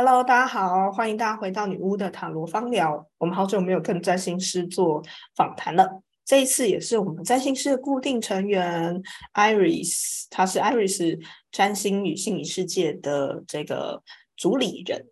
[0.00, 3.04] Hello，大家好，欢迎大家回到女巫的塔罗方聊。
[3.18, 5.02] 我们好久没有跟占星师做
[5.34, 9.02] 访谈了，这一次也是我们占星师的固定成员
[9.34, 14.00] Iris，她是 Iris 占星与心理世界的这个
[14.36, 15.04] 主理人。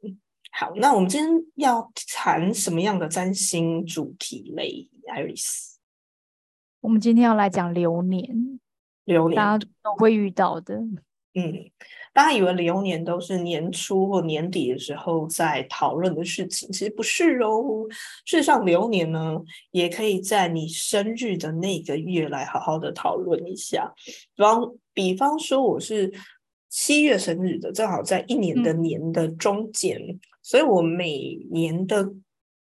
[0.52, 5.75] 好，那我们今天要谈什么样的占星主题嘞？Iris，
[6.80, 8.61] 我们今天要来讲流年，
[9.03, 10.80] 流年大家都会遇到的。
[11.37, 11.71] 嗯，
[12.14, 17.87] 大家以为流年都是年初或年底的时候在讨论的事情，其实不是哦。
[18.24, 19.37] 事实上，流年呢，
[19.70, 23.93] 也可以在你生日的那个月来好好的讨论一下。
[24.34, 26.10] 比方，比方说，我是
[26.70, 30.01] 七月生日的，正好在一年的年的中间，
[30.43, 32.10] 所以我每年的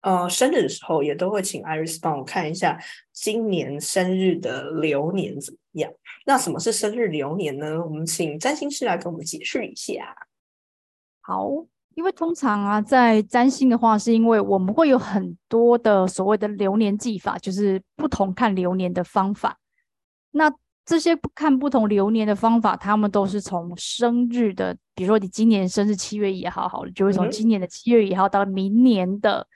[0.02, 2.78] 呃生日的时候，也都会请 Iris 帮我看一下
[3.12, 5.92] 今年生日的流年怎么样。
[6.26, 7.84] 那什么是生日流年呢？
[7.84, 10.14] 我们请占星师来给我们解释一下。
[11.20, 11.48] 好，
[11.94, 19.58] 因为通常啊，在占星的话，是因为我们会有很多的所谓的流年技法，就是不同看流年的方法。
[20.32, 20.52] 那
[20.84, 29.46] 这些看不同流年的方法，他们都是从生日的，比如说你今年生日七月一号，好了，就会从今年的七月一号到明年的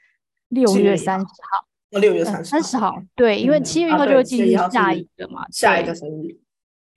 [0.55, 1.67] 六月三十号。
[2.01, 6.37] 六月三十三十号，对，因为七月一号就会进入下一个嘛，下一个生日。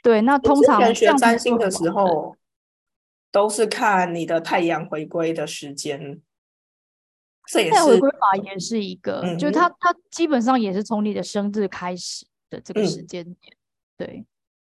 [0.02, 2.36] 对，那通常学占星的时候，
[3.32, 6.20] 都是看你的太阳回归的时间。
[7.46, 13.56] 这也是回归法也是一个，就它它基本上也是从你的生日开始的这个时间点。
[13.96, 14.26] 对，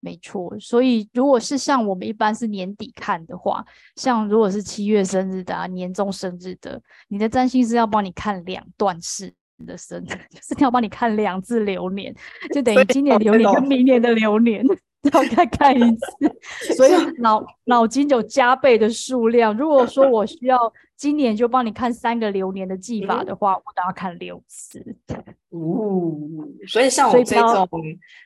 [0.00, 0.54] 没错。
[0.58, 3.64] 所以如果是像我们一般是年底看的话，
[3.96, 9.32] 像如果是七月生日的啊，年终生日的，你的占星师要帮你看两段式
[9.66, 12.14] 的生日， 就是要帮你看两次流年，
[12.54, 14.64] 就等于今年流年跟明年的流年。
[15.12, 19.56] 要再看一次， 所以脑脑筋有加倍的数量。
[19.56, 20.58] 如果说我需要
[20.98, 24.84] 今年就帮你看三个流年的技法的话，我都要看六次。
[25.50, 26.19] 哦，
[26.66, 27.69] 所以像我这种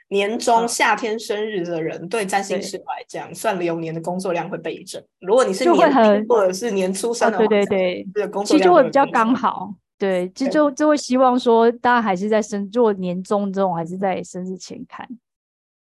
[0.09, 5.05] 年终夏天生日的人，对占星师来讲，算流年的工作量会倍增。
[5.21, 9.75] 如果你是年底或者是年初生的，对对对，这个工作其实就会比较刚好。
[9.99, 15.07] 对，就就就会希望说，大家还是在生做年终这种，还是在生日前看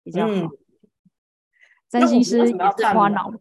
[0.04, 0.50] 比较好。
[1.90, 2.54] 占星师也是
[2.94, 3.32] 花脑，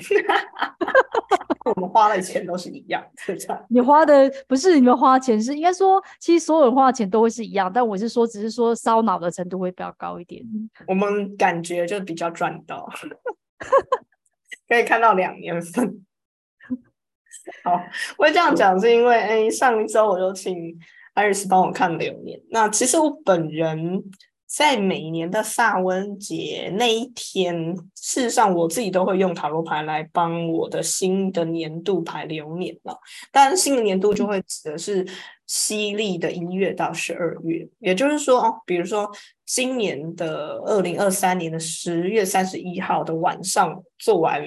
[1.64, 3.66] 我们花的钱都是一样，是这样。
[3.68, 10.44] 你花的不是你们花钱，是应该说，其实所有人花的钱都会是一样，但我是说，只是说烧脑的程度会比较高一点。
[10.86, 12.88] 我们感觉就比较赚到，
[14.68, 16.04] 可以看到两年份。
[17.64, 17.72] 好，
[18.18, 20.76] 我会这样讲是因为，哎，上一周我就请
[21.14, 22.40] 艾瑞斯帮我看流年。
[22.50, 24.02] 那其实我本人。
[24.54, 32.94] 在每年的萨温节那一天，事实上我自己都会用塔罗牌来帮我的新的年度排流年了。
[33.30, 35.06] 当然，新的年度就会指的是
[35.46, 39.10] 西历的一月到十二月，也就是说，哦，比如说
[39.46, 44.46] 今年的二零二三年的十月三十一号的晚上做完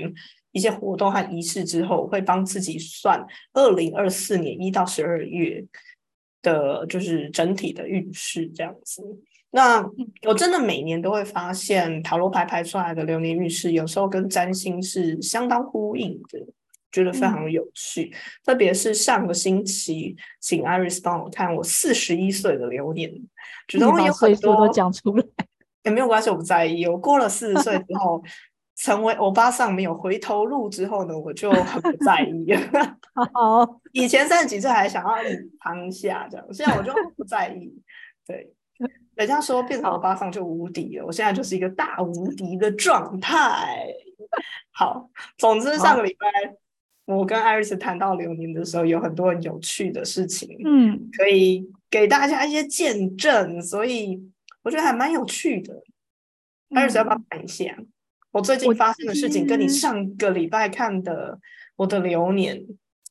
[0.51, 5.65] 一些活动和仪式之后，会帮自己算二零二四年一到十二月
[6.43, 9.01] 的，就是整体的运势这样子。
[9.55, 9.81] 那
[10.27, 16.45] 我真的每年都会发现塔罗牌排出来的流年运势，有时候跟占星是相当呼应的，
[16.91, 18.13] 觉得非常有趣。
[18.43, 23.09] 特别是上个星期，请 Iris 帮我看我四十一岁的流年，
[23.65, 25.23] 觉得我有很多都讲出来，
[25.83, 26.85] 也 没有关系，我不在意。
[26.85, 28.21] 我过了四十岁之后，
[28.75, 32.45] 成为欧巴上没有回头路之后呢，我就很不在意。
[33.33, 35.15] 好，以前三十几岁还想要
[35.63, 37.73] 当下这样，现在我就不在意。
[38.27, 38.51] 对。
[39.15, 43.87] 人家说变成欧巴桑就无敌了，我现在就是一个大无敌的状态。
[44.71, 46.27] 好，总之上个礼拜
[47.05, 54.21] 我跟艾瑞斯谈到流年的时候，有很多很有趣的事情，嗯，可以给大家一些见证，所以
[54.63, 55.81] 我觉得还蛮有趣的。
[56.71, 57.77] 艾瑞斯要不要谈一下
[58.31, 61.39] 我最近发生的事情，跟你上个礼拜看的
[61.77, 62.57] 我的流年，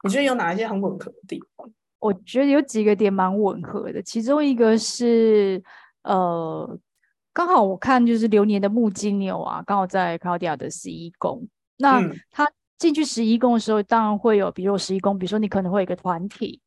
[0.02, 1.72] 你觉得有哪一些很吻合的地方？
[2.00, 5.62] 我觉得有几个点蛮吻合的，其中一个是。
[6.04, 6.78] 呃，
[7.32, 11.46] 刚好我看就是流年的木金牛啊，刚好在 Claudia 的十一宫。
[11.76, 12.48] 那他
[12.78, 16.60] 进去十一宫的时候，当然会有，比如十一宫，比如说你可能会有一个团体，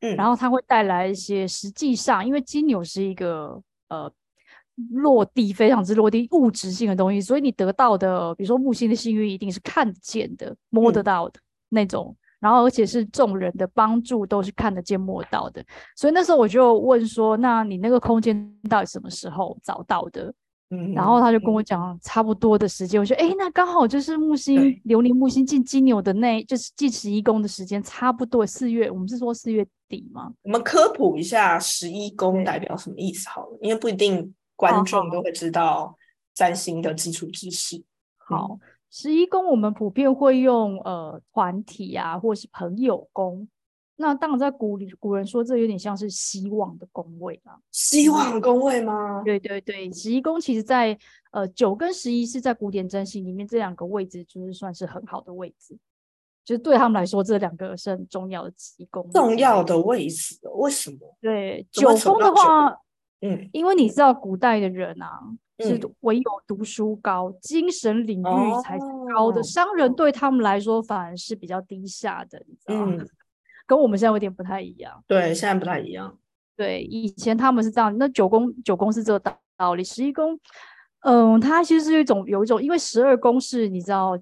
[0.00, 4.12] 嗯，然后他会带来一些实际上，因为金牛是一个呃
[4.90, 11.40] 落地非常之落地物质性的东西，所以你得到的，比如说木星的幸运，一定是看得见的、摸得到的
[11.70, 12.16] 那种。
[12.42, 15.64] 然后，而且是众人的帮助都是看得见摸到的，
[15.96, 20.34] 所以那时候我就问说：“那你那个空间到底什么时候找到的？”
[20.74, 30.32] 嗯，然后他就跟我讲差不多的时间，我说，哎，那刚好就是木星流年木星进金牛的那，就是进十一宫的时间，差不多四月，我们是说四月底吗？
[30.42, 35.94] 我们科普一下十一宫代表什么意思好了，因为不一定观众都会知道
[36.32, 37.84] 占星的基础知识。
[38.16, 38.58] 好，
[38.94, 43.48] 十一宫我们普遍会用呃团体啊，或是朋友宫。
[43.96, 47.56] 那当然，在古里古人说，这有点像是希望的宫位啊。
[47.70, 49.22] 希望的宫位吗？
[49.24, 50.98] 对对对，十一宫其实，在
[51.30, 55.78] 呃九跟十一是在古典占星里面，这两个位置就是算是很好的位置，
[56.44, 59.08] 就是对他们来说，这两个是很重要的吉宫。
[59.12, 60.36] 重要的位置？
[60.54, 61.16] 为什么？
[61.20, 62.76] 对，九宫的话，
[63.20, 65.20] 嗯，因为你知道古代的人啊，
[65.62, 73.04] 是唯有读书高，精神领域才是高的，商人对他们来说反而是比较低下的，你知道吗？
[73.66, 76.18] 跟我们现在有点不太一样，对，现在不太一样。
[76.56, 80.38] 对，以前他们是这样，那九宫九宫是这个道道理，十一宫，
[81.00, 84.16] 嗯，它其实是一种有一种，因为十二宫是你知道，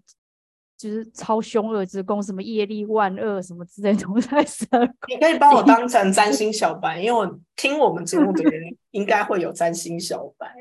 [0.76, 4.96] 就是超凶恶之宫，什么业力万恶什么之类都在十二宫。
[5.08, 8.62] 你可以把我当成占星小白， 因为我听我们节目的人
[8.92, 10.54] 应该会有占星小白。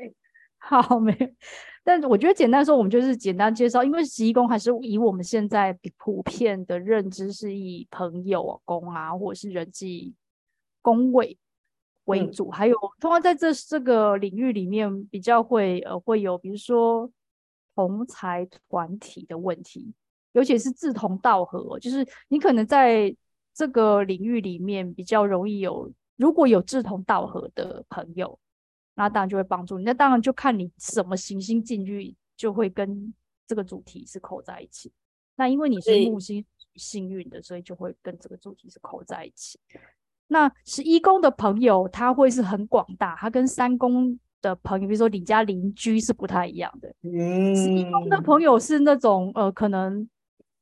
[0.70, 1.28] 好，没有。
[1.82, 10.14] 但我觉得简单说，我们就是简单介绍，因为十一宫还是以我们现在普遍的认知是以朋友宫啊，或者是人际
[10.80, 11.36] 宫位
[12.04, 17.10] 为主，还有通常在这这个领域里面比较会呃会有，比如说
[17.74, 19.92] 同财团体的问题，
[20.32, 23.12] 尤其是志同道合，就是你可能在
[23.52, 28.38] 这个领域里面比较容易有，如果有志同道合的朋友。
[29.02, 33.14] 那当然就会帮助你，那当然就看你什么行星进去，就会跟
[33.46, 34.92] 这个主题是扣在一起。
[35.36, 36.44] 那因为你是木星
[36.74, 39.58] 幸运的，所以就会跟这个主题是扣在一起。
[40.26, 46.94] 那十一宫的朋友，他会是很广大，他跟三宫的朋友，比如说你家邻居是不太一样的。
[47.02, 50.06] 十一宫的朋友是那种呃，可能。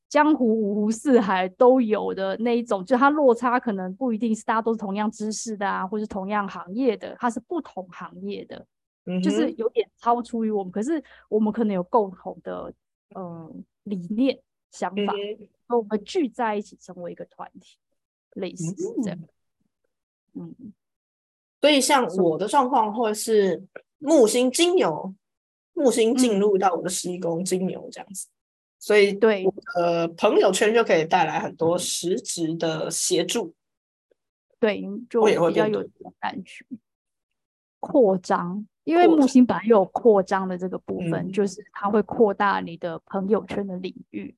[0.08, 8.66] 江湖五湖四海都有的那一种，就它落差可能不一定是大家都是同样知识的啊，或是同样行业的，它是不同行业的，
[9.22, 12.72] 就是有点超出于我们，可是我们可能有共同的
[13.14, 14.38] 嗯理念
[14.70, 15.12] 想法，
[15.66, 17.76] 那我们聚在一起成为一个团体，
[18.34, 19.18] 类似这样。
[20.32, 20.54] 嗯，
[21.60, 23.62] 所以像我的状况，或是
[23.98, 25.14] 木星金牛，
[25.74, 28.26] 木星进入到我的十一宫金牛这样子。
[28.78, 29.44] 所以，对
[29.74, 33.54] 呃朋友圈就可以带来很多实质的协助。
[34.60, 35.88] 对，就比较有
[36.20, 36.64] 感觉。
[37.80, 44.34] 扩张，因为木星本来有扩张的这个部分，就是它会扩大你的朋友圈的领域，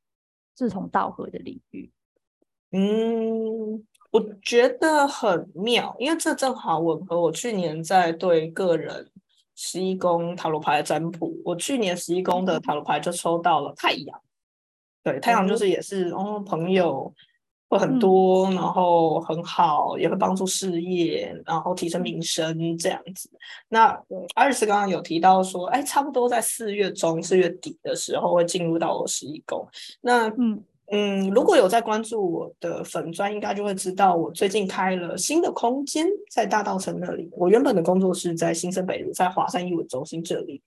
[0.54, 1.90] 志同道合的领域。
[2.72, 9.10] 嗯，我觉得很妙，因为这正好吻合我去年在对个人
[9.54, 11.34] 十一宫塔罗牌的占卜。
[11.44, 14.20] 我去年十一宫的塔罗牌就抽到了太阳。
[15.02, 17.12] 对，太阳就是也是哦，朋友
[17.68, 23.30] 会很多，然后很好，也会帮助事业，然后提升名声这样子。
[23.68, 23.88] 那
[24.34, 29.66] 阿尔斯刚刚有提到说，哎，差不多在四月中、四月底的时候会进入到我十一宫。
[30.00, 30.62] 那嗯
[30.92, 37.30] 嗯，如果有在关注我的粉砖，应该就会知道我最近开了新的空间在大道城那里。
[37.30, 40.60] 我原本的工作室在新生北路，在华山艺文中心这里。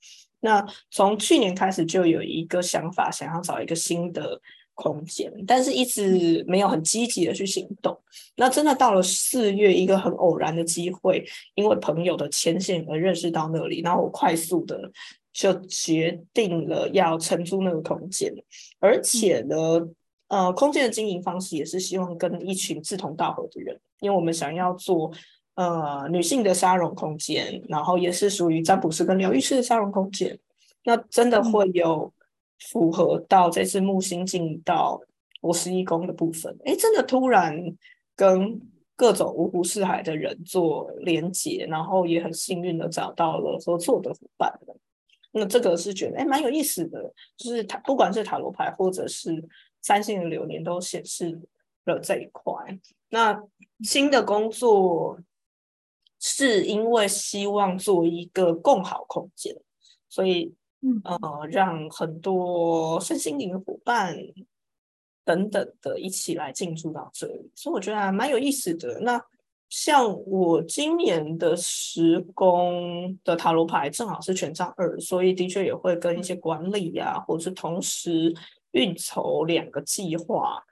[0.44, 0.62] 那
[0.92, 4.40] 从去年开始就有一个想法，想要找一个新的
[4.74, 7.98] 空间，但是一直没有很积极的去行动。
[8.36, 14.92] 那真的到了四月，一个很偶然的机会，因为朋友的牵线而认识到那里，然后我快速的
[15.32, 18.30] 就决定了要承租那个空间，
[18.80, 19.56] 而且呢，
[20.28, 25.10] 呃，空间的经营方式也是希望跟一群志同道合的人，因为我们想要做。
[25.56, 30.36] 呃，女性的沙龙空间，然后也是属于占卜师跟疗愈师的沙龙空间，
[30.84, 32.12] 那真的会有
[32.72, 35.00] 符合到这次木星进到
[35.42, 36.58] 我十一宫的部分。
[36.66, 37.56] 哎，真的突然
[38.16, 38.60] 跟
[38.96, 44.76] 各种五湖四海的人做连接，然后也很幸运的找到了合作的伙伴们。
[45.34, 49.48] 那这个是觉得哎蛮有意思的，就是塔不管是塔罗牌或者是
[49.84, 51.40] 三星的流年都显示
[51.86, 52.56] 了这一块。
[53.10, 53.40] 那
[53.82, 55.20] 新的工作。
[56.26, 59.54] 是因为希望做一个更好空间，
[60.08, 60.56] 所以
[61.04, 61.20] 呃，
[61.52, 64.18] 让很多身心灵的伙伴
[65.26, 69.02] 等等的一起来进驻到这里，所以我觉得还蛮有意思的。
[69.02, 69.22] 那
[69.68, 78.34] 像我今年的十宫的塔罗牌正好是权杖二，所以的确也会跟一些管理呀，或者是同时
[78.72, 80.64] 运筹两个计划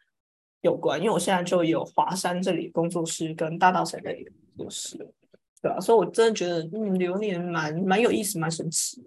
[0.61, 0.97] 有关。
[0.97, 4.23] 因为我现在就有华山这里工作室跟大道城这里
[4.55, 5.13] 工作室。
[5.61, 9.03] 对啊，所以我真的觉得，嗯，流年蛮蛮有意思，蛮神奇。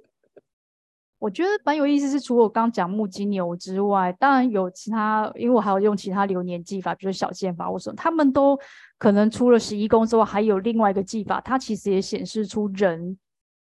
[1.19, 8.59] 我觉得蛮有意思，是除了我刚讲木金牛之外，当然有其他，因为我还有用其他流年技法，比如小剑法，我说他们都
[8.99, 13.19] 可能除了十一宫之外，还有另外一个技法，它其实也显示出人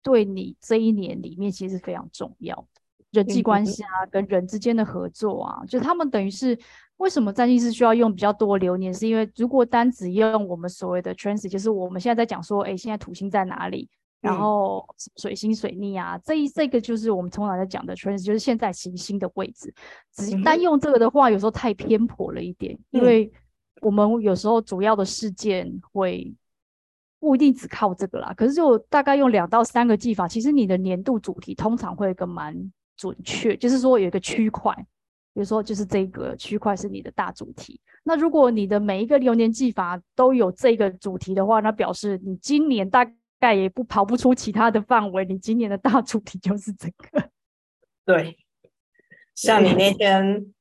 [0.02, 2.81] 对你这一年里面其实是非常重要的
[3.12, 6.58] 人际关系啊，跟人之间的合作啊，就他们等于是
[6.98, 13.90] 为什么占星师需要用比较多流年，是因为如果单只用我们所谓的 transit，就是我们现在在讲说，哎，现在土星在哪里？
[14.22, 14.88] 然后
[15.18, 19.74] 水星水逆啊，这一这个就是我们通常在讲的 trans，就是现在行星的位置。
[20.14, 23.32] 只单用这个的话，有时候太偏颇了一点，因为
[23.82, 26.32] 我们有时候主要的事件会
[27.20, 28.32] 不一定只靠这个啦。
[28.38, 32.72] 可是就大概用两到三个技法，其实你的年度主题通常会个蛮
[33.02, 34.72] 准确，就是说有一个区块，
[35.34, 37.82] 比如说就是这个区块是你的大主题。
[38.04, 43.12] 那如果你的每一个流年技法都有这个主题的话，那表示你今年大。
[43.42, 47.28] 概也不跑不出其他的范围，你今年的大主题就是这个。
[48.06, 48.38] 对，
[49.34, 50.54] 像你那天，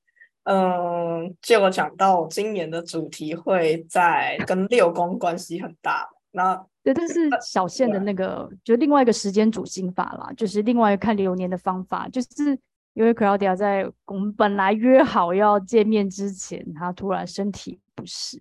[0.44, 6.08] 嗯，就讲到今年的主题会在跟六宫关系很大。
[6.30, 12.58] 那对，但是小线的那个就另外一个时间主心法啦，就是另外一个看流年的方法，就是
[12.94, 17.80] 因为 Claudia 在我们本来约好要见面之前，他突然身体。
[17.92, 18.38] 不适，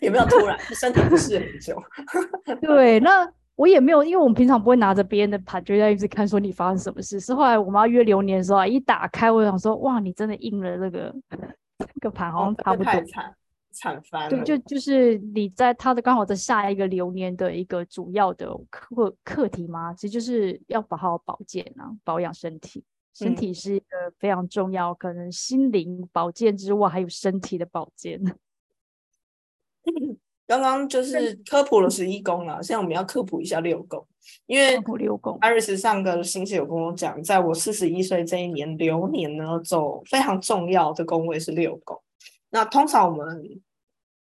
[0.00, 1.76] 有没有突然身体不适 很久？
[2.62, 7.18] 对，那我也没有，因为我们平常不会拿着别人的盘，就在一直看说你发生什么事。
[7.18, 11.12] 是后来我们要约流年的时候，一打开，我想说，哇，你真的应了那个
[11.78, 13.34] 这个盘，好像差不多惨
[13.78, 14.28] 惨翻。
[14.28, 22.84] 对，就就是你在他的刚好在下一个流年的一个主要的课课题嘛，其实就是要好好保健啊，保养身体。
[23.14, 23.86] 身体是一个
[24.18, 28.20] 非常重要，可能心灵保健之外，还有身体的保健。
[30.46, 34.06] 刚刚就是科普了十一宫了，现在我们要科普一下六宫，
[34.46, 35.36] 因为六宫。
[35.40, 42.00] 艾瑞斯上个星期有跟我讲，在我四十一岁这一年流年呢，走非常重要的宫位是六宫。
[42.50, 43.60] 那通常我们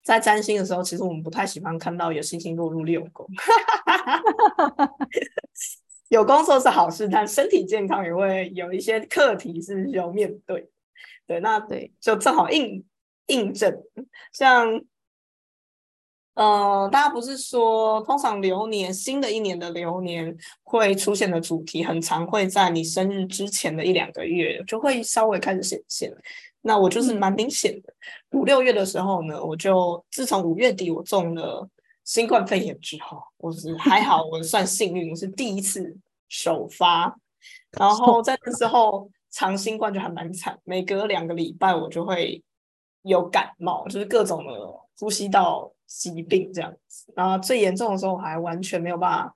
[0.06, 3.28] 在占星的时候，其实我们不太喜欢看到有星星落入六宫。
[6.10, 10.70] 有工作是好事，但身体健康也会有一些课题是需要面对。
[11.26, 12.86] 对，那对就正好印
[13.26, 13.76] 印证，
[14.32, 14.80] 像，
[16.36, 26.14] 呃，大家不是说通常流年新的一年的流年会出现的主题，很常会在你生日之前的一两个月就会稍微开始显现。
[26.62, 27.94] 那我就是蛮明显的，
[28.32, 31.68] 五六月的时候呢，我就自从五月底我中了。
[32.04, 35.98] 新冠肺炎之后，我是还好，我算幸运，我是第一次
[36.30, 37.18] 首发。
[37.72, 42.44] 然后在那时候，长新冠就还蛮惨，每隔两个礼拜我就会
[43.02, 44.54] 有感冒，就是各种的
[45.00, 47.12] 呼吸道疾病这样子。
[47.16, 49.36] 然后最严重的时候，还完全没有办法，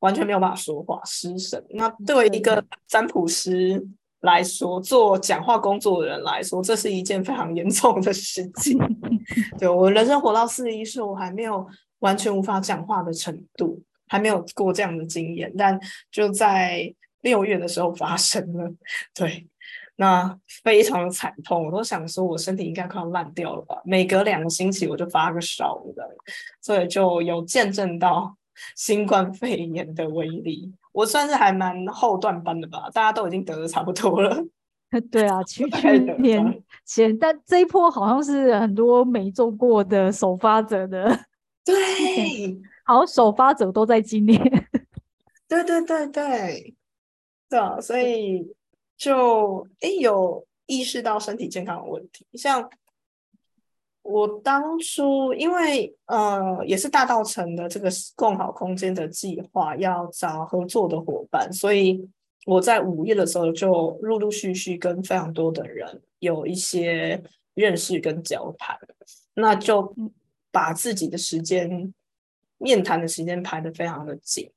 [0.00, 1.64] 完全没有办法说话，失神。
[1.70, 3.86] 那对一个占卜师
[4.20, 8.78] 来说，做讲话工作的人来说，这是一件非常严重的事情。
[9.58, 11.66] 对我人生活到四十一岁，我还没有
[12.00, 15.52] 完全无法讲话的程度，还没有过这样的经验。
[15.56, 15.78] 但
[16.10, 16.92] 就在
[17.22, 18.72] 六月的时候发生了，
[19.14, 19.46] 对，
[19.96, 23.80] 那非常的惨痛，我都想说我身体应该快要烂掉了吧。
[23.84, 26.06] 每隔两个星期我就发个烧的，
[26.60, 28.36] 所以就有见证到
[28.74, 30.72] 新冠肺炎的威力。
[30.92, 34.36] 我算是还蛮后段班的吧，大家都已经得的差不多了。
[35.10, 41.08] 对啊，去去年前，但这一波好像是很多没中过的首发者的。
[41.64, 41.74] 对，
[42.86, 44.40] 好，首发者都在今年。
[45.48, 46.74] 对对对对，
[47.48, 48.54] 对啊，所以
[48.96, 52.70] 就哎有意识到身体健康的问题，像。
[54.08, 62.08] 我当初因为呃也是大道城的这个共好空间的计划要找合作的伙伴，所以
[62.44, 67.20] 我在五月的时候就陆陆续续跟非常多的人有一些
[67.54, 68.78] 认识跟交谈，
[69.34, 69.92] 那就
[70.52, 71.92] 把自己的时间
[72.58, 74.48] 面谈的时间排得非常的紧，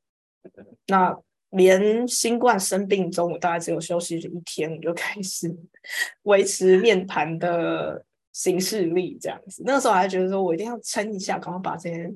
[0.85, 1.17] 那
[1.51, 5.55] 连新冠生病中，我大概只有休息一天，我就开始
[6.23, 8.05] 维持面盘的。
[8.31, 12.09] 形式力这样子，那个时候还觉得说我一定要撑一下，赶快把这些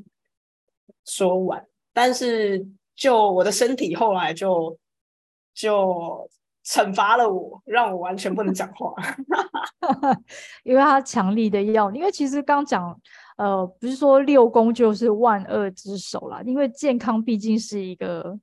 [1.06, 1.62] 说完。
[1.92, 4.78] 但是就我的身体后来就
[5.54, 6.30] 就
[6.66, 8.94] 惩罚了我，让我完全不能讲话，
[10.64, 11.92] 因为他强力的药。
[11.92, 12.98] 因为其实刚讲，
[13.36, 18.40] 呃，不是说六宫就是万恶之首啦，因为健康毕竟是一个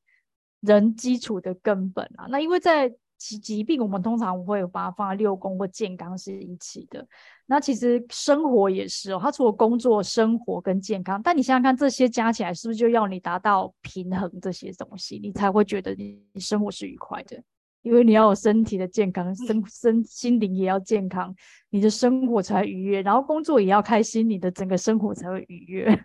[0.61, 2.27] 人基础的根本啊。
[2.29, 7.07] 那因为在疾疾病，我们通常会把它放在六宫或健康是一起的。
[7.45, 17.43] 那其实生活也是哦，它除了工作、生活跟健康，但你想想看，这些加起来是不是就要你达到平衡这些东西，你才会觉得你生活是愉快的？
[17.83, 21.35] 因为你要有身体的健康，身身心灵也要健康，
[21.71, 26.05] 你的生活才愉悦，然后工作也要开心，你的整个生活才会愉悦。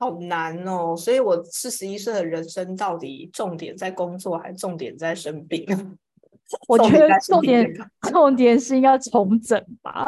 [0.00, 5.66] 好难哦，所以我四十一岁的人生到底重点在工作，还重点在生病？
[6.66, 7.70] 我觉得重点
[8.10, 10.06] 重点是应该重整吧，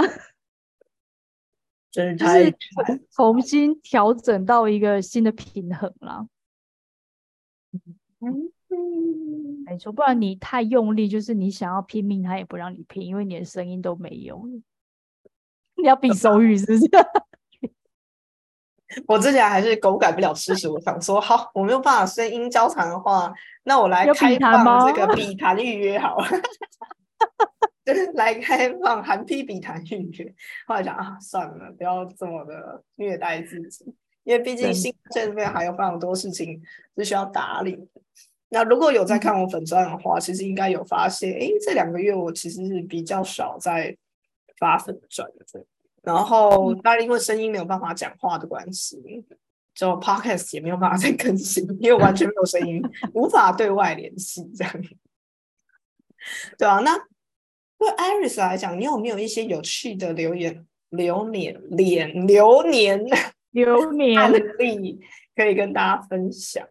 [1.90, 2.56] 就是
[3.10, 6.26] 重新调整到一个新的平衡了。
[8.20, 8.50] 嗯。
[9.66, 14.62] 没错，不然你太用力，就是你想要拼命，他也不让你拼，因为你的声音都没用。
[15.76, 16.90] 你要比手语是不是？
[19.06, 23.32] 我之前还是狗改不了吃屎，我想说好，我没有办法声音交谈的话，
[23.64, 26.26] 那我来开放这个笔谈预约好了，
[27.84, 30.34] 就是来开放韩批笔谈预约。
[30.66, 33.94] 后来想啊，算了，不要这么的虐待自己，
[34.24, 36.62] 因为毕竟新这边还有非常多事情
[36.96, 37.86] 是需要打理的。
[38.50, 43.96] 那如果有在看我粉钻的话，其实应该有发现，哎，这两个月我其实是比较少在
[44.58, 45.64] 发粉钻的。
[46.02, 49.24] 然后当然因为声音没有办法讲话的关系，
[49.74, 52.82] 就 podcast 也没有办法再更新，因为完全没有声音，
[53.14, 54.84] 无法对外联系这样。
[56.58, 56.96] 对啊，那
[57.78, 63.04] 对 Iris 来讲，你有没有一些有趣的留言、流年、脸、流年、
[63.50, 65.00] 流年 案例
[65.34, 66.68] 可以跟大家分享？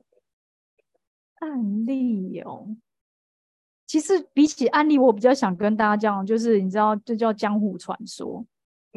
[1.35, 2.67] 案例哦，
[3.87, 8.45] 其实比起案例，我比较想跟大家讲，就是你知道，这叫江湖传说。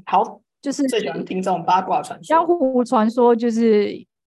[0.07, 2.27] 好，就是最喜欢听这种八卦传说。
[2.27, 3.87] 江湖传说就是，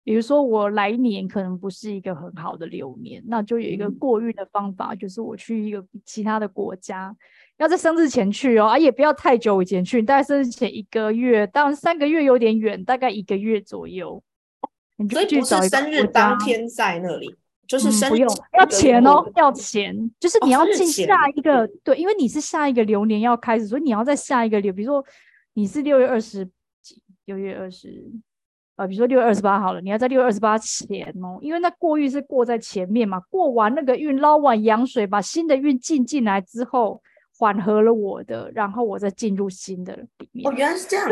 [0.04, 7.14] 比如说我来年可能不是一个很好的流年，那就有一个过运的方法，就是我去一个其他的国家，
[7.58, 14.22] 要在生日前去哦，啊，也不要太久以前去，大概生日前一个月，当然三个月有点远，大概一个月左右。
[15.10, 17.34] 所以不是生日当天在那里。
[17.64, 18.28] 就是不用
[18.58, 25.02] 要钱哦，要钱，就是你要进下一个对，因为你是下一个流年要开始，所以你要在下一个流，比如说
[25.54, 26.44] 你是六月二十
[26.80, 28.10] 几，六月二十，
[28.76, 37.02] 呃，比如说六月二十八好了，你要在六月二十八前哦，因为那过运是过在前面嘛，过完那个运捞完羊水，把新的运进进来之后，
[37.38, 40.48] 缓和了我的，然后我再进入新的里面。
[40.48, 41.08] 哦，原来是这样。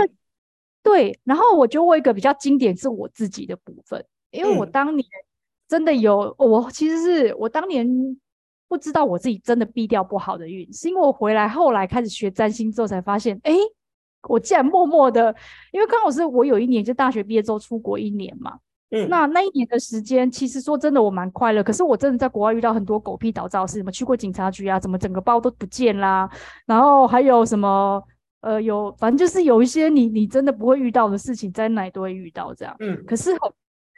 [0.83, 5.07] 对，然后我就问一个比较经典是我自己的部分，因为我当年。
[5.69, 7.87] 真的有我，其实是我当年
[8.67, 13.55] 不知道我自己真的避掉不好的运，是因为我回来后来开始学占星之后才发现，哎，
[14.29, 15.35] 我竟然默默的，
[15.73, 18.59] 因为刚好是我有一年就大学毕业之后出国一年嘛，
[18.91, 26.29] 嗯，那那一年的时间，其实说真的我蛮快乐，可是我真的在国外遇到很多狗屁倒灶事，什么去过警察局啊，怎么整个包都不见啦，
[26.67, 28.03] 然后还有什么
[28.41, 33.53] 呃有，反正就是有一些你你真的不会遇到的事情，在哪里都会遇到这样，嗯，可是很。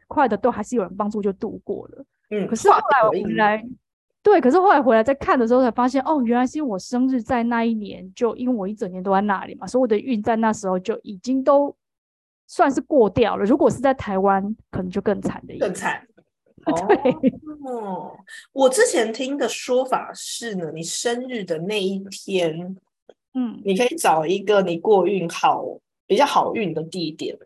[0.09, 2.47] 快的都还是有人帮助就度过了，嗯。
[2.47, 3.65] 可是后来我回来，
[4.23, 11.75] 对，可是后来回来再看的时候才发现，哦，原来是因为我生日在那一年，就因为我一整年都在那里嘛，所以我的运在那时候就已经都
[12.47, 13.45] 算是过掉了。
[13.45, 16.07] 如果是在台湾，可能就更惨的，更惨。
[16.65, 16.97] 对，
[17.69, 18.13] 哦，
[18.53, 22.77] 我之前听的说法是呢，你生日的那一天，
[23.35, 25.67] 嗯，你可以找一个你过运好、
[26.07, 27.37] 比较好运的地点。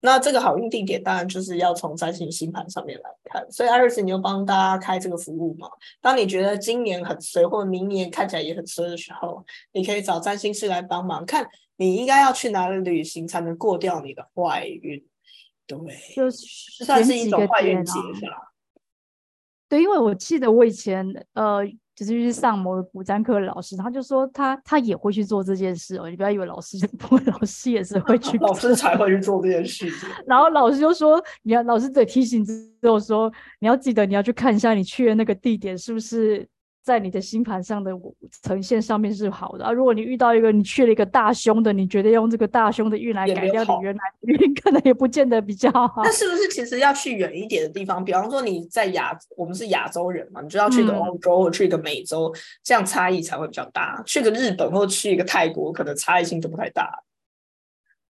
[0.00, 5.68] 那这个好运地点当然就是要从占星星盘上面来看，所以艾瑞斯，你就帮大家开这个服务嘛。
[6.00, 15.04] 当你觉得今年很衰，或者明年看起来也很衰的时候，你可以找占星师来帮忙，看你应该要去哪里旅行才能过掉你的坏运。
[15.66, 15.78] 对，
[16.14, 18.47] 就是算是一种坏运结吧。
[19.68, 21.62] 对，因为我记得我以前呃。
[21.98, 26.08] 就是去上某个古占课的老师，他就说他他也会去做这件事哦。
[26.08, 30.08] 你不要以为老师 不会，老师也是会去，老师才会去做这件事情。
[30.24, 33.28] 然后老师就说，你要老师得提醒之后说，
[33.58, 36.46] 你要记得你要去看一下你去的那个地点是不是。
[36.88, 37.92] 在你的星盘上的
[38.42, 39.70] 呈现上面是好的啊。
[39.70, 46.00] 如果你遇到一个你去了一个大凶的，你觉得用这个大凶的运来改掉你原来运， 可能也不见得比较好。
[46.02, 48.02] 那是不是其实要去远一点的地方？
[48.02, 52.32] 比方说你在亚，我们是亚洲人嘛，你就要去一个欧洲或去一个美洲，
[52.64, 54.02] 这样差异才会比较大。
[54.06, 56.90] 去个日本或去一个泰国，可能差异性就不太大。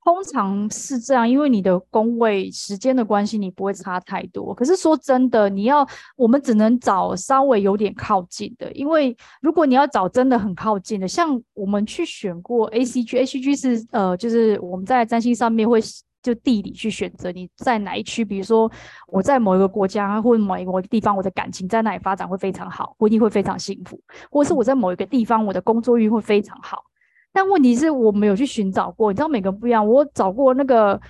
[0.04, 4.52] 通常是这样，因为你的工位时间的关系，你不会差太多。
[4.52, 5.86] 可是说真的，你要
[6.16, 15.80] 我们只能找稍微有点靠近的，因为如果你要找真的很靠近的，像我们去选过 A C G，A C G 是呃，就是我们在占星上面会
[16.20, 18.24] 就地理去选择你在哪一区。
[18.24, 18.70] 比如说
[19.06, 26.82] 我在某一个国家或某一个地方，我的感情在那里发展会非常好，婚姻会非常幸福，或是我在某一个地方，我的工作运会非常好。
[27.32, 29.86] 但问题是我没有去寻找过，你知道每个人不一样。
[29.86, 31.00] 我找过那个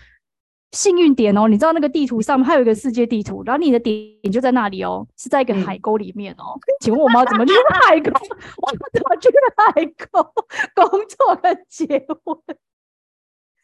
[0.71, 6.59] 幸运点哦，你知道那个地图上面还有一个世界地图，然后你的点就在那里哦，是在一个海沟里面哦。
[6.81, 7.53] 请问我们要怎么去
[7.87, 8.11] 海沟？
[8.57, 10.33] 我们怎么去海沟
[10.75, 11.87] 工作跟结
[12.25, 12.39] 婚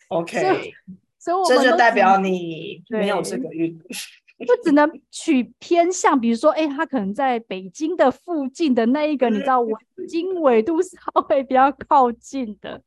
[0.09, 0.75] ？OK，
[1.19, 3.81] 所以我这就代表你没有这个运。
[4.47, 9.75] 就只能取偏向，比如说，哎，他可能在北京的附近的那一个，你知道，纬
[10.09, 10.99] 经纬度 稍
[11.31, 12.81] 微比较靠近的。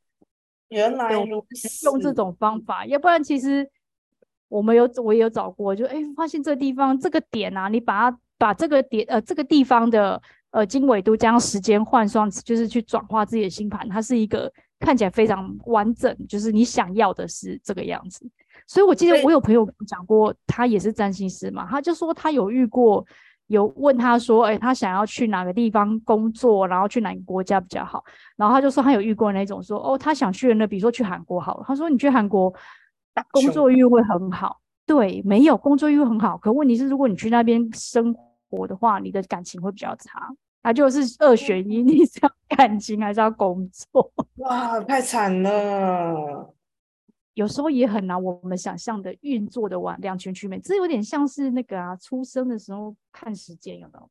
[0.70, 3.70] 原来如此，用这种方法，要不然其实
[4.48, 18.26] 我们有我也有找过，就哎，发现这个地方这个点啊，你把它把这个点呃这个地方的呃经纬度加上时间换算，就是去转化自己的星盘，它是一个看起来非常完整，就是你想要的是这个样子。
[18.68, 23.06] 所以，我记得我有朋友讲过，他也是占星师嘛，他就说他有遇过，
[23.48, 28.04] 有问他说，哎，他想要去哪个地方工作，然后去哪个国家比较好，
[28.38, 32.54] 然后他就说他有遇过那种说，哦，他想去的那，比如说去韩国好了，他说你去韩国
[33.32, 38.16] 工作运会很好，对，没有工作运很好，可问题是如果你去那边生
[38.50, 40.30] 活的话，你的感情会比较差，
[40.64, 44.12] 他就是二选一， 你是要感情还是要工作？
[44.38, 46.54] 哇，太惨了。
[47.42, 54.10] 有时候也很难，我们想象的运作的完两全其美，这有点像是那个啊，出生的时候看时间有没有？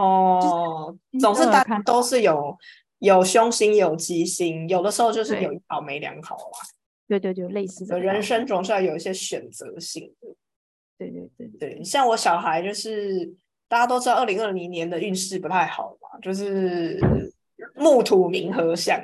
[0.00, 2.56] 哦，总是大家都是有
[3.00, 6.58] 有凶星有吉星，有的时候就是有一好没两好啊。
[7.08, 7.98] 对对对，类似的。
[7.98, 10.28] 人生总是要有一些选择性的。
[10.96, 13.34] 对对对对，像我小孩就是
[13.66, 17.00] 大家都知道，二零二零年的运势不太好嘛，就是
[17.74, 19.02] 木土冥合相。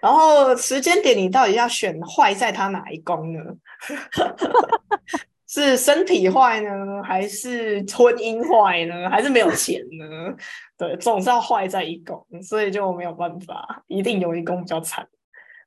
[0.00, 3.40] 然后时间点，你到底要选坏在他哪一宫呢？
[5.46, 10.32] 是身体坏呢，还是婚姻坏呢，还是没有钱呢？
[10.78, 15.04] 对，总是要坏在一宫，所以就没有办法，一定有一宫比较惨。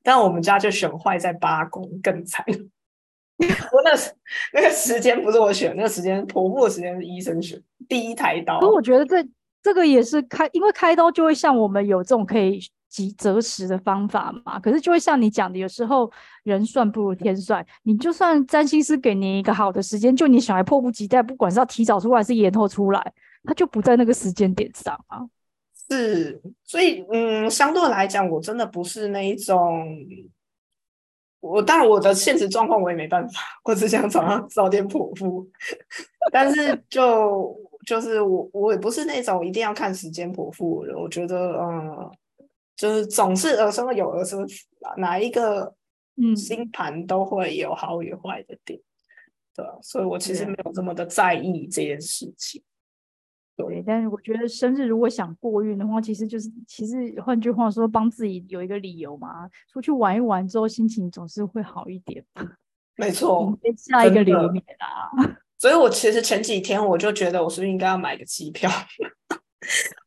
[0.02, 2.42] 但我们家就选坏在八宫，更惨。
[3.38, 3.90] 我那
[4.54, 8.58] 那个时间不是我选，那个时间婆婆的时间是医生选，第一台刀。
[8.60, 9.28] 可我觉得这
[9.62, 12.58] 这个也是开，因为开刀就会像我们有这种可以。
[12.94, 16.08] 及择时的方法嘛，可是就会像你讲的，有时候
[16.44, 17.66] 人算不如天算。
[17.82, 25.18] 你就算占星师给你一个好的时间，就你小孩迫不及待，不管是要提早出来还是延后出来，他就不在那个时间点上啊。
[25.90, 29.98] 是，所以嗯，相对来讲，我真的不是那一种。
[31.40, 35.44] 我当然我的现实状况我也没办法，我只想早上早点剖腹。
[36.30, 37.52] 但是就
[37.84, 42.08] 就是我我也不是那种一定要看时间剖腹的，我觉得嗯。
[42.76, 45.74] 就是总是儿孙有儿孙福啦，哪一个
[46.16, 48.80] 嗯星盘都会有好与坏的点，
[49.54, 52.62] 对所以我其实没有这么的在意这件事情。
[53.56, 62.24] 对，但是我觉得生日如果想过运的话，其实就是其实换句话说，帮自己有一个理由嘛，出去玩一玩之后，心情总是会好一点。
[62.96, 65.38] 没错，下一个流年啊。
[65.56, 68.68] 所以我其实前几天我就觉得，我是不是应该要买个机票？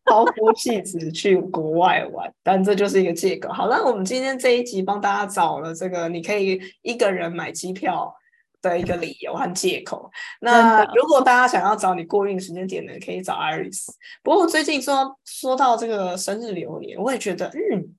[0.05, 3.51] 抛夫弃子去国外玩，但这就是一个借口。
[3.51, 8.13] 好，了我们今天这一集帮大家找了这个，你可以一个人买机票
[8.61, 10.09] 的一个理由和借口。
[10.39, 13.87] 那如果大家想要找你过运时间点呢，可以找 Iris。
[14.23, 17.95] 不过最近说说到这个生日流年，我也觉得，嗯，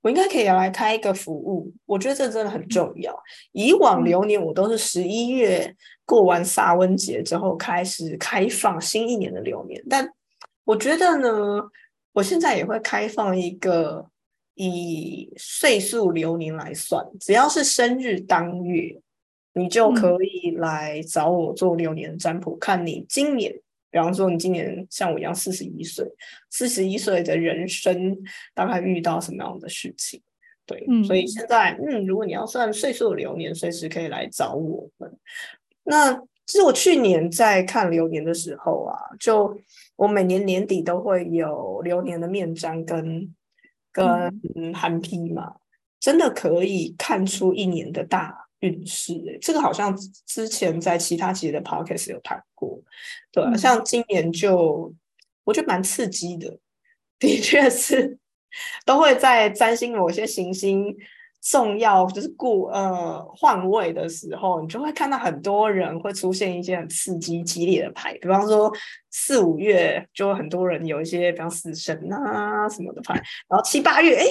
[0.00, 1.72] 我应该可以来开一个服务。
[1.84, 3.14] 我觉得这真的很重要。
[3.52, 10.08] 以往流年我都是十一月过完萨温节之后开始开放新一年的流年，但
[10.66, 11.62] 我觉得呢，
[12.12, 14.04] 我现在也会开放一个
[14.54, 19.00] 以岁数流年来算，只要是生日当月，
[19.52, 23.52] 你就可以来找我做流年占卜，看你今年，
[23.92, 26.04] 比方说你今年像我一样四十一岁，
[26.50, 28.18] 四十一岁的人生
[28.52, 30.20] 大概遇到什么样的事情？
[30.66, 35.16] 对，所以现在，嗯，如果你要算岁数的流年，随时可以来找我们。
[35.84, 36.20] 那。
[36.48, 39.52] 其实我去年在看流年的时候啊，就
[39.96, 43.34] 我每年年底都会有流年的面占跟
[43.92, 45.56] 跟寒批嘛，
[45.98, 49.38] 真的可以看出一年的大运势。
[49.40, 52.80] 这个好像之前在其他期的 podcast 有谈过，
[53.32, 54.94] 对啊，像今年就
[55.44, 56.58] 我觉得蛮刺激的，
[57.18, 58.18] 的确是
[58.84, 60.96] 都会在占星某些行星。
[61.48, 68.72] 重要就是顾呃换位的时候，你就会看到很多人会出现一些很刺激激烈的牌，比方说
[69.12, 73.14] 四五月就很多人有一些，比方死神啊什么的牌，
[73.48, 74.26] 然后七八月哎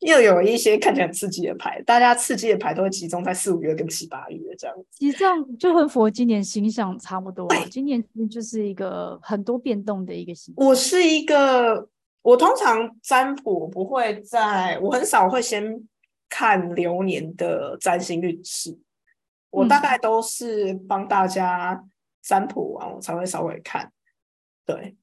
[0.00, 4.76] 又有一些看起来很刺激的牌，大家刺激的牌都会集中在四五月跟七八月这样。
[4.90, 10.52] 其实这样就和佛今年形象差不多，今年就是一个很多变动的一个形。
[10.58, 11.88] 我是一个，
[12.20, 15.88] 我通常占卜不会在，我很少会先。
[16.28, 18.78] 看流年的占星运势，
[19.50, 21.84] 我大概都是帮大家
[22.22, 23.90] 占卜完，我才会稍微看，
[24.66, 24.96] 对，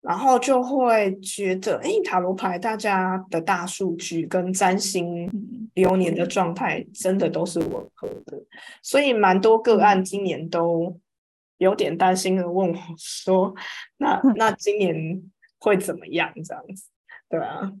[0.00, 8.44] 然后就会觉得，哎，塔罗牌大家的大数据跟占星流年的状态真的都是吻合的，
[8.82, 11.00] 所以蛮多个案今年都
[11.56, 13.54] 有点担心的问我说，
[13.96, 15.22] 那那今年
[15.58, 16.32] 会怎么样？
[16.44, 16.90] 这样子，
[17.28, 17.72] 对啊，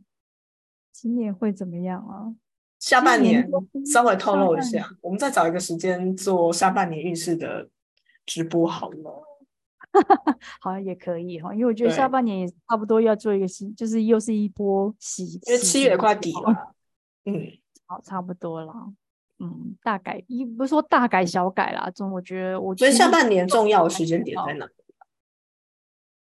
[0.92, 2.34] 今年会怎么样啊？
[2.78, 3.48] 下半年
[3.84, 7.68] 稍微透露一下，我们再找一个时间做下半年运势的
[8.24, 9.24] 直播好了。
[10.60, 16.74] 好像也可以哈，因为我觉得下半年也差不多要做一个新，就是又是一波洗，因为七月快底了。
[17.24, 17.50] 嗯，
[17.86, 18.72] 好，差不多了。
[19.38, 24.68] 嗯，大改一不是说大改小改啦，总我觉得我觉得下半年重要的时间点在哪？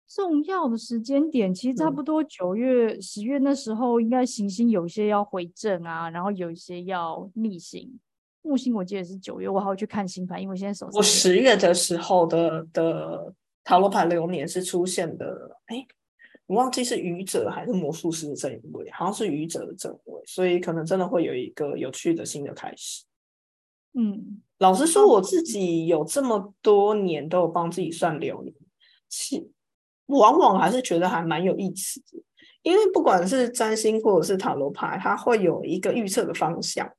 [0.09, 7.99] 重要的时间点其实差不多九月、十月那时候，应该行星有些要回正啊，然后有一些要逆行。
[8.43, 15.85] 木星我记得是九月，我还要去看星盘，因为现在手我十月的时候的的塔罗牌流年是出现的，哎，
[16.47, 23.03] 我忘记是愚者还是魔术师的正位，好像是愚者的正位，所以可能真的会有一个有趣的新的开始。
[23.95, 28.55] 嗯，老实说，我自己有这么多年都有帮自己算流年，
[29.09, 29.51] 其
[30.07, 32.23] 往往还是觉得还蛮有意思的，
[32.63, 36.91] 因为不管是占星或者是塔罗牌，它会有一个预测的方向，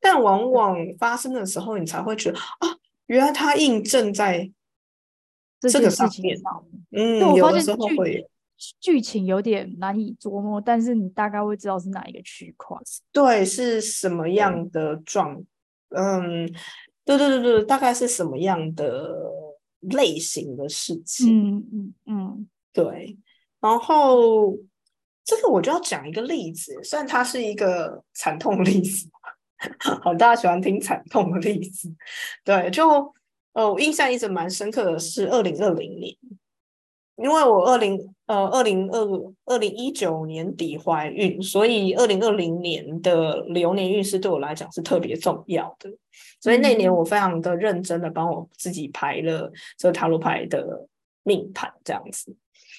[0.00, 2.68] 但往往发生的时候，你才会觉得啊，
[3.06, 4.50] 原来它印证在
[5.60, 6.64] 这个事情上。
[6.90, 8.26] 嗯，有的时候会
[8.80, 12.78] 剧情有点难以琢磨，但是你大概会知道是哪一个区块，
[13.12, 15.42] 对，是什么样的状，
[15.88, 16.46] 嗯，
[17.04, 19.30] 对对对对，大概是什么样的
[19.80, 22.48] 类型的事情，嗯嗯嗯。
[22.74, 23.16] 对，
[23.60, 24.54] 然后
[25.24, 29.08] 这个我就要讲一个例子，虽然它是一个惨痛的例子，
[30.02, 31.88] 好，大家喜欢听惨痛的例子。
[32.44, 33.14] 对，就
[33.52, 36.12] 呃，我印象一直蛮深刻的是二零二零年，
[37.16, 38.98] 因为我二零呃二零二
[39.44, 45.88] 二零一九年底怀孕，所以二零二零年的流年运势对我来讲是特别重要的，
[46.40, 50.88] 所以那年我非常的认真的帮我自己排了这个塔罗牌的
[51.22, 52.36] 命盘，这样子。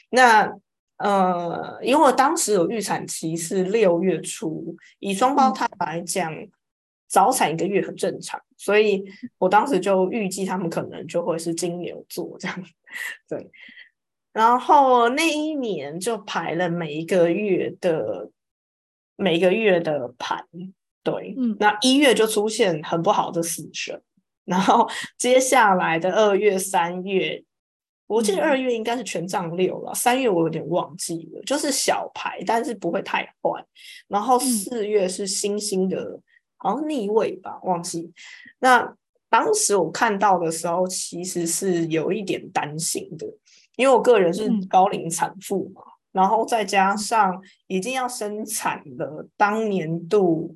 [0.10, 0.58] 那
[0.98, 6.34] 呃，因为我当时有预产期是六月初，以双胞胎来讲，
[7.10, 9.04] 早产一个月很正常，所以
[9.38, 12.64] 我当时就预计他们可能就会是金牛座这样。
[13.28, 13.52] 对，
[14.32, 18.30] 然后那一年就排了每一个月的
[19.18, 20.46] 每个月的盘，
[21.04, 24.02] 对，嗯，那一月就出现很不好的死神，
[24.46, 27.44] 然后接下来的二月、三月。
[28.08, 33.66] 我记得二月应该是权杖六了，三月我有点忘记了，就是小牌，但是不会太坏。
[34.08, 36.20] 然后四月是星星的，
[36.58, 38.12] 好像逆位吧，忘记。
[38.60, 38.96] 那
[39.30, 43.26] 当时我看到的时候，其实是有一点担心的，
[43.76, 50.56] 因为我个人是高龄产妇嘛，然后再加上已经要生产了，当年度。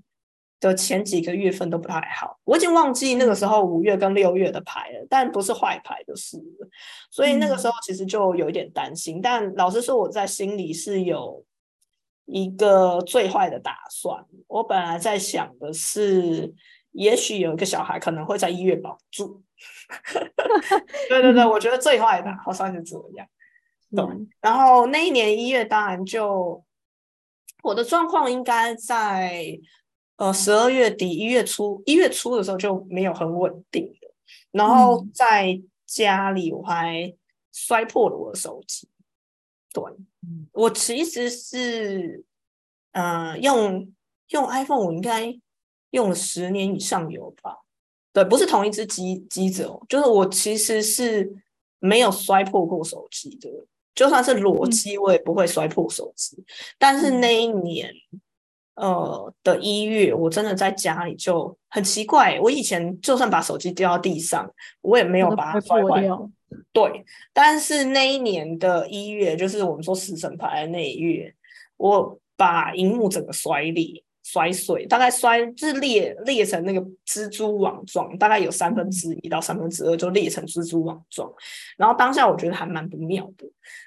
[0.60, 6.38] 的前几个月份都不太好，我已经忘记那个时候五月跟六月的牌了，但不是坏牌就是，
[7.10, 9.22] 所以那个时候其实就有一点担心。
[9.22, 11.46] 但老实说，我在心里是有
[12.26, 14.26] 一个最坏的打算。
[14.48, 16.54] 我本来在想的是，
[16.92, 19.42] 也许有一个小孩可能会在医院保住。
[21.08, 23.26] 对对对，我觉得最坏的好像是这样。
[23.96, 24.06] 对，
[24.42, 26.62] 然后那一年一月，当然就
[27.64, 29.58] 我的状况应该在。
[30.20, 34.12] 呃，十二月底一月初，一月初的时候就没有很稳定的，
[34.52, 37.16] 然后在家里我还
[37.54, 38.90] 摔破了我的手机。
[39.72, 39.82] 对，
[40.52, 42.26] 我其实是
[42.92, 43.94] 呃用
[44.32, 45.34] 用 iPhone，我应该
[45.92, 47.60] 用了十年以上有吧？
[48.12, 51.34] 对，不是同一只机机子哦，就是我其实是
[51.80, 53.50] 没有摔破过手机的，
[53.96, 56.44] 就算是裸机我也不会摔破手机。
[56.78, 57.96] 但是那一年。
[58.80, 62.40] 呃的一月，我真的在家里就很奇怪。
[62.42, 64.50] 我以前就算把手机掉到地上，
[64.82, 66.02] 我也没有把它摔坏。
[66.72, 71.34] 对，但是那一年的一月，就是我们说死神牌的那一月，
[71.78, 81.30] 我把荧幕整个摔裂、摔碎，大概摔就是裂裂成那个蜘蛛网状，大概有三分之一到三分之二就裂成蜘蛛网状。
[81.78, 83.46] 然后当下我觉得还蛮不妙的。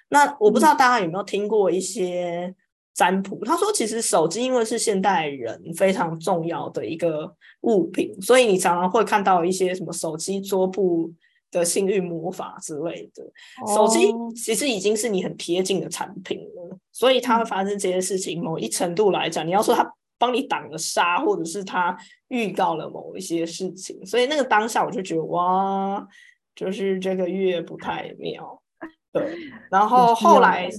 [0.09, 2.55] 那我不知道大家有没有听过一些。
[2.95, 11.13] 占卜，他说，其实手机因为是现代人非常重要的一个物品，所以你常常会看到一些什么手机桌布
[11.51, 13.25] 的幸运魔法之类的。
[13.75, 18.43] 手机其实已经是你很贴近的产品了，所以它会发生这些事情。
[18.43, 21.97] 某一程度来讲，你要说它帮你挡了杀，或者是他
[22.29, 26.07] 预告了某一些事情，所以那个当下我就觉得哇，
[26.55, 28.63] 就是这个月不太妙。
[29.13, 29.37] 对，
[29.71, 30.71] 然后后来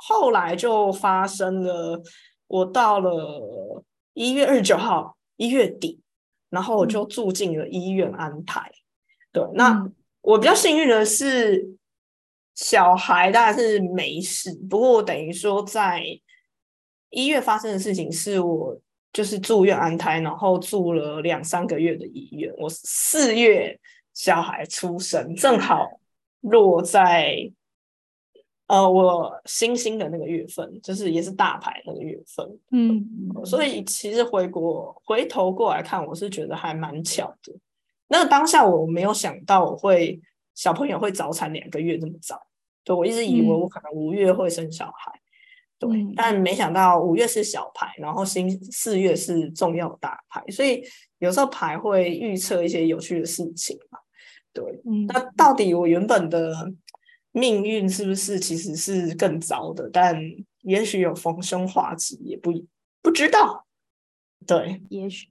[0.00, 2.00] 后来就发生了，
[2.46, 3.84] 我到了
[4.14, 6.00] 一月二十九号一月底，
[6.50, 8.70] 然后我就住进了医院安排。
[9.32, 11.76] 对，那我比较幸运的是，
[12.54, 16.04] 小孩当然是没事，不过等于说在
[17.10, 18.80] 一月发生的事情是我
[19.12, 22.54] 就是住院安胎，然后住了两三个月的医院。
[22.56, 23.78] 我四月
[24.14, 26.00] 小孩出生，正好
[26.42, 27.50] 落在。
[28.68, 33.02] 呃，我星星的那个月份，就是也是大牌那个月份，嗯，
[33.42, 37.54] 所以其实回国回头过来看，我是觉得还蛮巧的。
[38.08, 40.20] 那当下我没有想到我会
[40.54, 42.38] 小朋友会早产两个月这么早，
[42.84, 45.18] 对我一直以为我可能五月会生小孩，
[45.78, 50.84] 对，但没想到五月是小牌，然后星四月是重要大牌，所以
[51.20, 53.98] 有时候牌会预测一些有趣的事情嘛，
[54.52, 54.62] 对，
[55.06, 56.52] 那到底我原本的。
[57.32, 59.88] 命运是不是其实是更糟的？
[59.92, 60.20] 但
[60.62, 62.52] 也许有逢凶化吉，也不
[63.02, 63.64] 不知道。
[64.46, 65.28] 对，也许，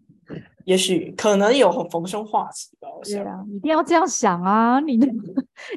[0.65, 2.87] 也许可能有逢凶化吉吧。
[3.03, 4.79] 对啊，一定要这样想啊！
[4.79, 4.97] 你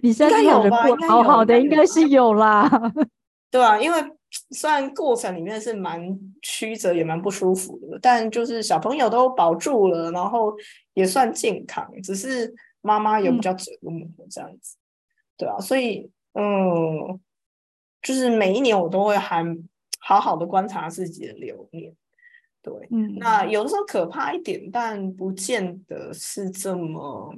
[0.03, 1.09] 你现在有过？
[1.09, 2.69] 好好的，应该是有啦。
[3.51, 3.99] 对啊，因为
[4.51, 6.01] 虽然过程里面是蛮
[6.43, 10.53] 曲折，也蛮不舒服的，但就是小朋友都保住了，然后
[10.95, 14.77] 也算健康，只是妈妈有比较折磨这样子。
[15.41, 16.11] 对啊，所以。
[16.33, 17.19] 嗯，
[18.01, 19.45] 就是每一年我都会还
[19.99, 21.93] 好好的观察自己的流年，
[22.63, 27.35] 对，嗯，那有的时候可怕一点，但不见得是这么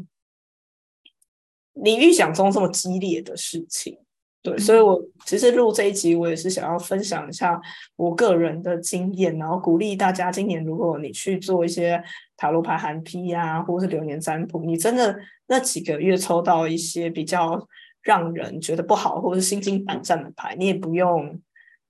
[1.73, 3.99] 你预想中这么激烈的事情，
[4.43, 7.59] 对，所以我其实录这一集，我也是想要分享一下
[7.97, 12.05] 我个人的经验，然后鼓励大家，今年如果你去做一些
[12.37, 17.67] 塔罗牌含批呀，或是流年占卜，你真的那几个月抽到一些比较。
[18.03, 21.41] 让人觉得不好，或者是心惊胆战的牌，你也不用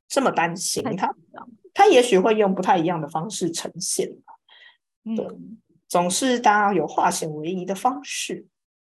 [0.09, 0.83] 这么担心。
[0.97, 1.15] 他
[1.75, 4.09] 他也许会用不太一样的方式呈现
[5.17, 5.27] 对，
[5.89, 8.47] 总是大家有化险为夷的方式。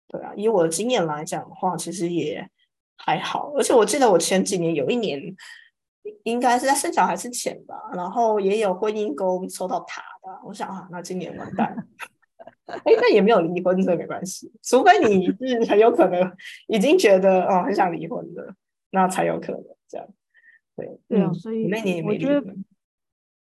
[0.09, 2.49] 对啊，以我的经验来讲的话，其实也
[2.97, 3.53] 还好。
[3.57, 5.21] 而且我记得我前几年有一年，
[6.25, 10.41] 应该是在生小孩之前吧，然后也有婚姻宫抽到塔的。
[10.45, 11.87] 我想啊，那今年完蛋。
[12.67, 16.33] 哎，那也没有离婚，这没关系，除非你是很有可能
[16.69, 18.55] 已经觉得哦很想离婚的，
[18.91, 20.09] 那才有可能这样。
[20.77, 22.65] 对，对啊，所以那年也没离婚，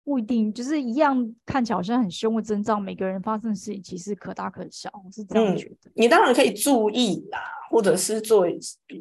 [0.05, 5.91] 不一定，就是一样看起来好像很凶的征兆，每个人发生的事情其实可大可小，我是这样觉得。
[5.95, 8.47] 你当然可以注意啦，或者是做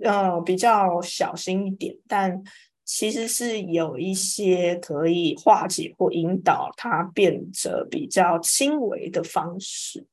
[0.03, 2.43] 呃比较小心一点，但。
[2.87, 10.07] 其实是有一些可以化解或引导它变得比较轻微的方式。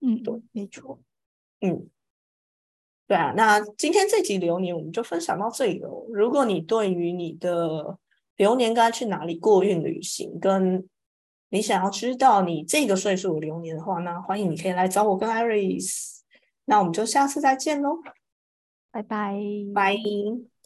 [0.00, 1.00] 嗯，对，没错。
[1.62, 1.88] 嗯，
[3.08, 3.32] 对啊。
[3.34, 5.88] 那今天这集流年我们就分享到这里了。
[6.10, 7.98] 如果你对于你的
[8.36, 10.86] 流年该去哪里过运旅行，跟
[11.48, 16.18] 你想要知道你这个岁数流年的话，那欢迎你可以来找我跟 Iris。
[16.66, 18.02] 那我们就下次再见喽，
[18.90, 19.34] 拜拜，
[19.74, 19.96] 拜。